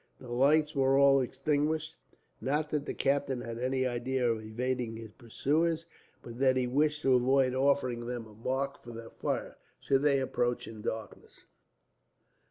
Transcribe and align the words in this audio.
The 0.19 0.31
lights 0.31 0.73
were 0.75 0.97
all 0.97 1.21
extinguished, 1.21 1.95
not 2.41 2.71
that 2.71 2.87
the 2.87 2.93
captain 2.95 3.41
had 3.41 3.59
any 3.59 3.85
idea 3.85 4.27
of 4.31 4.41
evading 4.41 4.95
his 4.97 5.11
pursuers, 5.11 5.85
but 6.23 6.39
that 6.39 6.55
he 6.57 6.65
wished 6.65 7.03
to 7.03 7.13
avoid 7.13 7.53
offering 7.53 8.07
them 8.07 8.25
a 8.25 8.33
mark 8.33 8.81
for 8.81 8.93
their 8.93 9.11
fire, 9.11 9.57
should 9.79 10.01
they 10.01 10.19
approach 10.19 10.67
in 10.67 10.77
the 10.77 10.89
darkness. 10.89 11.45